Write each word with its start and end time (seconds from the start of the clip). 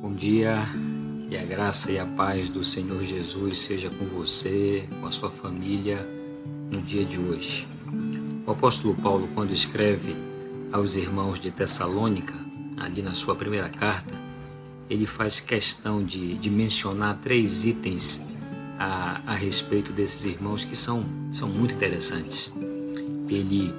Bom 0.00 0.14
dia, 0.14 0.68
que 1.28 1.36
a 1.36 1.44
graça 1.44 1.90
e 1.90 1.98
a 1.98 2.04
paz 2.04 2.50
do 2.50 2.62
Senhor 2.62 3.02
Jesus 3.02 3.60
seja 3.60 3.88
com 3.88 4.04
você, 4.04 4.86
com 5.00 5.06
a 5.06 5.10
sua 5.10 5.30
família 5.30 6.06
no 6.70 6.82
dia 6.82 7.02
de 7.02 7.18
hoje. 7.18 7.66
O 8.46 8.50
apóstolo 8.50 8.94
Paulo, 8.94 9.26
quando 9.34 9.52
escreve 9.52 10.14
aos 10.70 10.96
irmãos 10.96 11.40
de 11.40 11.50
Tessalônica, 11.50 12.34
ali 12.76 13.00
na 13.00 13.14
sua 13.14 13.34
primeira 13.34 13.70
carta, 13.70 14.14
ele 14.88 15.06
faz 15.06 15.40
questão 15.40 16.04
de, 16.04 16.34
de 16.34 16.50
mencionar 16.50 17.18
três 17.22 17.64
itens 17.64 18.22
a, 18.78 19.22
a 19.26 19.34
respeito 19.34 19.92
desses 19.92 20.26
irmãos 20.26 20.62
que 20.62 20.76
são, 20.76 21.04
são 21.32 21.48
muito 21.48 21.74
interessantes. 21.74 22.52
Ele 23.28 23.72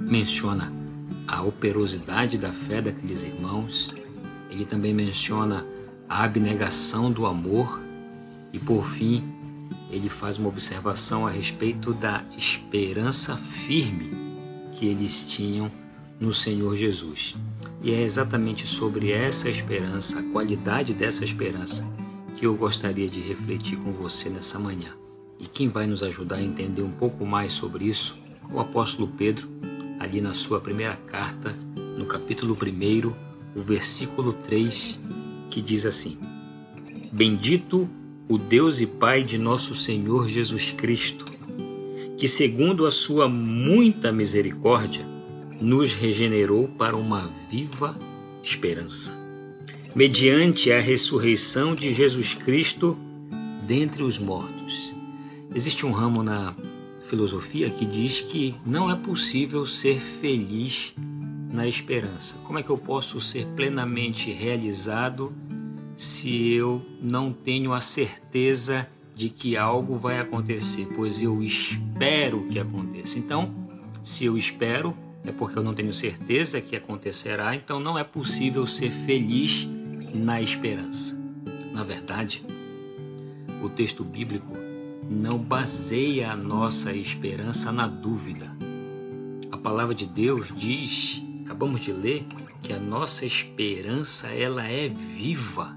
menciona 0.00 0.72
a 1.26 1.42
operosidade 1.42 2.38
da 2.38 2.52
fé 2.52 2.80
daqueles 2.80 3.22
irmãos, 3.24 3.92
ele 4.52 4.66
também 4.66 4.92
menciona 4.92 5.66
a 6.08 6.24
abnegação 6.24 7.10
do 7.10 7.24
amor 7.24 7.80
e, 8.52 8.58
por 8.58 8.84
fim, 8.84 9.24
ele 9.90 10.10
faz 10.10 10.38
uma 10.38 10.48
observação 10.48 11.26
a 11.26 11.30
respeito 11.30 11.94
da 11.94 12.22
esperança 12.36 13.34
firme 13.36 14.10
que 14.74 14.86
eles 14.86 15.26
tinham 15.26 15.72
no 16.20 16.32
Senhor 16.32 16.76
Jesus. 16.76 17.34
E 17.82 17.92
é 17.92 18.02
exatamente 18.02 18.66
sobre 18.66 19.10
essa 19.10 19.48
esperança, 19.48 20.20
a 20.20 20.22
qualidade 20.22 20.92
dessa 20.92 21.24
esperança, 21.24 21.88
que 22.34 22.46
eu 22.46 22.54
gostaria 22.54 23.08
de 23.08 23.20
refletir 23.20 23.78
com 23.78 23.92
você 23.92 24.28
nessa 24.28 24.58
manhã. 24.58 24.92
E 25.40 25.46
quem 25.46 25.68
vai 25.68 25.86
nos 25.86 26.02
ajudar 26.02 26.36
a 26.36 26.42
entender 26.42 26.82
um 26.82 26.92
pouco 26.92 27.24
mais 27.24 27.54
sobre 27.54 27.86
isso, 27.86 28.18
o 28.52 28.60
apóstolo 28.60 29.08
Pedro, 29.08 29.48
ali 29.98 30.20
na 30.20 30.34
sua 30.34 30.60
primeira 30.60 30.96
carta, 30.96 31.56
no 31.96 32.04
capítulo 32.06 32.54
1, 32.54 33.31
o 33.54 33.60
versículo 33.60 34.32
3, 34.32 35.00
que 35.50 35.60
diz 35.60 35.84
assim: 35.84 36.18
Bendito 37.12 37.88
o 38.28 38.38
Deus 38.38 38.80
e 38.80 38.86
Pai 38.86 39.22
de 39.22 39.38
nosso 39.38 39.74
Senhor 39.74 40.28
Jesus 40.28 40.72
Cristo, 40.72 41.24
que, 42.16 42.26
segundo 42.26 42.86
a 42.86 42.90
sua 42.90 43.28
muita 43.28 44.12
misericórdia, 44.12 45.06
nos 45.60 45.94
regenerou 45.94 46.66
para 46.66 46.96
uma 46.96 47.30
viva 47.50 47.96
esperança, 48.42 49.16
mediante 49.94 50.72
a 50.72 50.80
ressurreição 50.80 51.74
de 51.74 51.92
Jesus 51.94 52.34
Cristo 52.34 52.98
dentre 53.66 54.02
os 54.02 54.18
mortos. 54.18 54.94
Existe 55.54 55.86
um 55.86 55.92
ramo 55.92 56.22
na 56.22 56.54
filosofia 57.04 57.68
que 57.68 57.84
diz 57.84 58.20
que 58.20 58.54
não 58.64 58.90
é 58.90 58.96
possível 58.96 59.66
ser 59.66 60.00
feliz 60.00 60.94
na 61.52 61.68
esperança. 61.68 62.36
Como 62.42 62.58
é 62.58 62.62
que 62.62 62.70
eu 62.70 62.78
posso 62.78 63.20
ser 63.20 63.46
plenamente 63.48 64.32
realizado 64.32 65.32
se 65.96 66.52
eu 66.52 66.84
não 67.00 67.32
tenho 67.32 67.72
a 67.74 67.80
certeza 67.80 68.88
de 69.14 69.28
que 69.28 69.56
algo 69.56 69.94
vai 69.94 70.18
acontecer? 70.18 70.88
Pois 70.96 71.22
eu 71.22 71.42
espero 71.42 72.46
que 72.46 72.58
aconteça. 72.58 73.18
Então, 73.18 73.54
se 74.02 74.24
eu 74.24 74.36
espero, 74.36 74.96
é 75.24 75.30
porque 75.30 75.58
eu 75.58 75.62
não 75.62 75.74
tenho 75.74 75.92
certeza 75.92 76.60
que 76.60 76.74
acontecerá, 76.74 77.54
então 77.54 77.78
não 77.78 77.98
é 77.98 78.02
possível 78.02 78.66
ser 78.66 78.90
feliz 78.90 79.68
na 80.14 80.40
esperança. 80.40 81.20
Na 81.72 81.82
verdade, 81.82 82.44
o 83.62 83.68
texto 83.68 84.02
bíblico 84.02 84.56
não 85.08 85.38
baseia 85.38 86.32
a 86.32 86.36
nossa 86.36 86.92
esperança 86.94 87.70
na 87.70 87.86
dúvida. 87.86 88.50
A 89.50 89.56
palavra 89.56 89.94
de 89.94 90.06
Deus 90.06 90.52
diz 90.56 91.22
acabamos 91.44 91.80
de 91.80 91.92
ler 91.92 92.24
que 92.62 92.72
a 92.72 92.78
nossa 92.78 93.26
esperança 93.26 94.28
ela 94.28 94.66
é 94.66 94.88
viva 94.88 95.76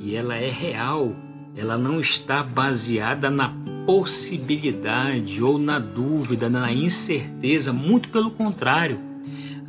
e 0.00 0.14
ela 0.14 0.34
é 0.34 0.50
real. 0.50 1.14
Ela 1.54 1.78
não 1.78 2.00
está 2.00 2.42
baseada 2.42 3.30
na 3.30 3.54
possibilidade 3.86 5.42
ou 5.42 5.58
na 5.58 5.78
dúvida, 5.78 6.50
na 6.50 6.72
incerteza, 6.72 7.72
muito 7.72 8.08
pelo 8.08 8.30
contrário. 8.30 8.98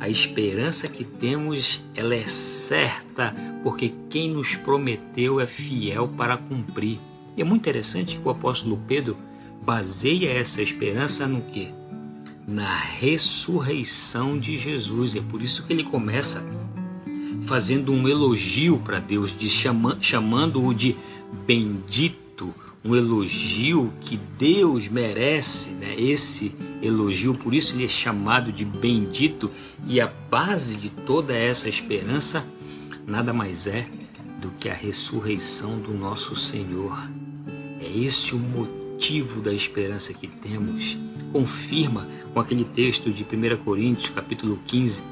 A 0.00 0.08
esperança 0.08 0.86
que 0.86 1.04
temos, 1.04 1.82
ela 1.94 2.14
é 2.14 2.26
certa, 2.26 3.34
porque 3.62 3.92
quem 4.10 4.30
nos 4.30 4.54
prometeu 4.54 5.40
é 5.40 5.46
fiel 5.46 6.08
para 6.08 6.36
cumprir. 6.36 6.98
E 7.36 7.40
é 7.40 7.44
muito 7.44 7.62
interessante 7.62 8.16
que 8.16 8.28
o 8.28 8.30
apóstolo 8.30 8.78
Pedro 8.86 9.16
baseia 9.62 10.30
essa 10.30 10.62
esperança 10.62 11.26
no 11.26 11.40
que? 11.42 11.72
Na 12.48 12.74
ressurreição 12.74 14.38
de 14.38 14.56
Jesus. 14.56 15.14
É 15.14 15.20
por 15.20 15.42
isso 15.42 15.66
que 15.66 15.72
ele 15.74 15.84
começa 15.84 16.42
fazendo 17.42 17.92
um 17.92 18.08
elogio 18.08 18.78
para 18.78 18.98
Deus, 18.98 19.36
de 19.36 19.50
chama, 19.50 19.98
chamando-o 20.00 20.72
de 20.72 20.96
bendito, 21.46 22.54
um 22.82 22.96
elogio 22.96 23.92
que 24.00 24.16
Deus 24.38 24.88
merece, 24.88 25.72
né? 25.72 25.94
esse 26.00 26.54
elogio, 26.80 27.34
por 27.34 27.52
isso 27.52 27.74
ele 27.74 27.84
é 27.84 27.88
chamado 27.88 28.50
de 28.50 28.64
bendito, 28.64 29.50
e 29.86 30.00
a 30.00 30.06
base 30.06 30.76
de 30.76 30.88
toda 30.88 31.34
essa 31.34 31.68
esperança 31.68 32.46
nada 33.06 33.32
mais 33.32 33.66
é 33.66 33.86
do 34.40 34.50
que 34.52 34.70
a 34.70 34.74
ressurreição 34.74 35.78
do 35.78 35.92
nosso 35.92 36.34
Senhor. 36.34 36.96
É 37.80 37.98
esse 37.98 38.34
o 38.34 38.38
motivo 38.38 39.40
da 39.40 39.52
esperança 39.52 40.14
que 40.14 40.26
temos 40.26 40.96
confirma 41.32 42.06
com 42.32 42.40
aquele 42.40 42.64
texto 42.64 43.10
de 43.10 43.24
1 43.24 43.64
Coríntios, 43.64 44.08
capítulo 44.10 44.58
15, 44.66 45.02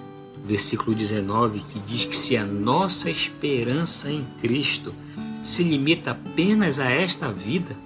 versículo 0.45 0.95
19, 0.95 1.61
que 1.61 1.79
diz 1.81 2.05
que 2.05 2.17
se 2.17 2.37
a 2.37 2.45
nossa 2.45 3.11
esperança 3.11 4.11
em 4.11 4.25
Cristo 4.41 4.95
se 5.43 5.63
limita 5.63 6.13
apenas 6.13 6.79
a 6.79 6.91
esta 6.91 7.33
vida, 7.33 7.77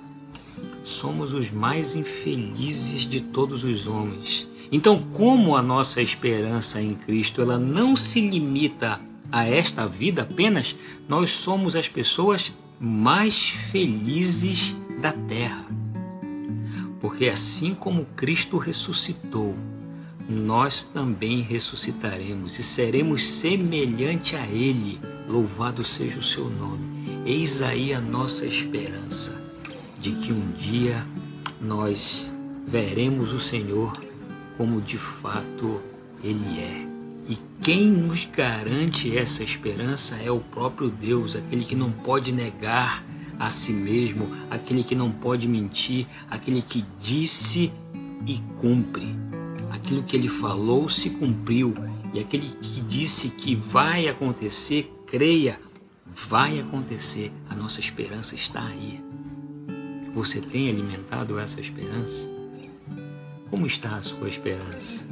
somos 0.82 1.34
os 1.34 1.50
mais 1.50 1.94
infelizes 1.94 3.02
de 3.02 3.20
todos 3.20 3.64
os 3.64 3.86
homens. 3.86 4.48
Então, 4.72 5.02
como 5.12 5.56
a 5.56 5.62
nossa 5.62 6.00
esperança 6.00 6.80
em 6.80 6.94
Cristo 6.94 7.42
ela 7.42 7.58
não 7.58 7.96
se 7.96 8.20
limita 8.20 9.00
a 9.30 9.44
esta 9.44 9.86
vida 9.86 10.22
apenas, 10.22 10.76
nós 11.08 11.30
somos 11.30 11.74
as 11.76 11.88
pessoas 11.88 12.52
mais 12.78 13.50
felizes 13.50 14.76
da 15.00 15.12
terra. 15.12 15.79
Porque 17.00 17.28
assim 17.28 17.74
como 17.74 18.04
Cristo 18.16 18.58
ressuscitou, 18.58 19.56
nós 20.28 20.84
também 20.84 21.40
ressuscitaremos 21.40 22.58
e 22.58 22.62
seremos 22.62 23.24
semelhante 23.24 24.36
a 24.36 24.46
Ele. 24.46 25.00
Louvado 25.26 25.82
seja 25.82 26.18
o 26.18 26.22
seu 26.22 26.48
nome. 26.48 26.84
Eis 27.26 27.62
aí 27.62 27.92
a 27.92 28.00
nossa 28.00 28.46
esperança 28.46 29.40
de 29.98 30.12
que 30.12 30.32
um 30.32 30.52
dia 30.52 31.06
nós 31.60 32.30
veremos 32.66 33.32
o 33.32 33.40
Senhor 33.40 33.92
como 34.56 34.80
de 34.80 34.98
fato 34.98 35.80
Ele 36.22 36.60
é. 36.60 36.86
E 37.28 37.38
quem 37.60 37.86
nos 37.86 38.24
garante 38.24 39.16
essa 39.16 39.42
esperança 39.42 40.16
é 40.16 40.30
o 40.30 40.40
próprio 40.40 40.88
Deus, 40.88 41.34
aquele 41.34 41.64
que 41.64 41.74
não 41.74 41.90
pode 41.90 42.32
negar 42.32 43.04
a 43.40 43.48
si 43.48 43.72
mesmo, 43.72 44.28
aquele 44.50 44.84
que 44.84 44.94
não 44.94 45.10
pode 45.10 45.48
mentir, 45.48 46.06
aquele 46.28 46.60
que 46.60 46.84
disse 47.00 47.72
e 48.26 48.36
cumpre. 48.60 49.16
Aquilo 49.70 50.02
que 50.02 50.14
ele 50.14 50.28
falou 50.28 50.90
se 50.90 51.08
cumpriu, 51.08 51.74
e 52.12 52.20
aquele 52.20 52.50
que 52.50 52.82
disse 52.82 53.30
que 53.30 53.56
vai 53.56 54.08
acontecer, 54.08 54.92
creia, 55.06 55.58
vai 56.04 56.60
acontecer. 56.60 57.32
A 57.48 57.54
nossa 57.54 57.80
esperança 57.80 58.34
está 58.34 58.62
aí. 58.62 59.02
Você 60.12 60.42
tem 60.42 60.68
alimentado 60.68 61.38
essa 61.38 61.62
esperança? 61.62 62.28
Como 63.48 63.64
está 63.64 63.96
a 63.96 64.02
sua 64.02 64.28
esperança? 64.28 65.02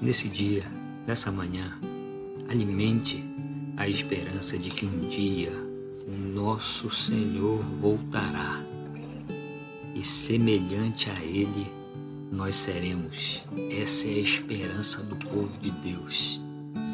Nesse 0.00 0.28
dia, 0.28 0.64
nessa 1.08 1.32
manhã, 1.32 1.76
alimente 2.48 3.24
a 3.76 3.88
esperança 3.88 4.56
de 4.56 4.70
que 4.70 4.86
um 4.86 5.08
dia 5.08 5.67
o 6.08 6.16
nosso 6.16 6.88
Senhor 6.88 7.60
voltará 7.60 8.64
e 9.94 10.02
semelhante 10.02 11.10
a 11.10 11.22
Ele 11.22 11.70
nós 12.32 12.56
seremos. 12.56 13.44
Essa 13.70 14.08
é 14.08 14.14
a 14.14 14.18
esperança 14.20 15.02
do 15.02 15.16
povo 15.16 15.58
de 15.58 15.70
Deus, 15.70 16.40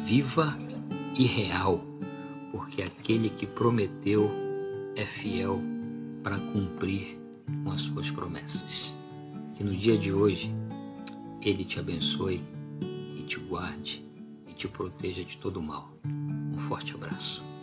viva 0.03 0.57
e 1.17 1.25
real, 1.25 1.81
porque 2.51 2.81
aquele 2.81 3.29
que 3.29 3.45
prometeu 3.45 4.29
é 4.95 5.05
fiel 5.05 5.61
para 6.21 6.37
cumprir 6.37 7.17
com 7.63 7.71
as 7.71 7.81
suas 7.83 8.11
promessas. 8.11 8.97
Que 9.55 9.63
no 9.63 9.75
dia 9.75 9.97
de 9.97 10.11
hoje 10.11 10.53
Ele 11.41 11.63
te 11.63 11.79
abençoe 11.79 12.43
e 13.17 13.23
te 13.23 13.39
guarde 13.39 14.05
e 14.47 14.53
te 14.53 14.67
proteja 14.67 15.23
de 15.23 15.37
todo 15.37 15.61
mal. 15.61 15.93
Um 16.03 16.57
forte 16.57 16.93
abraço. 16.93 17.54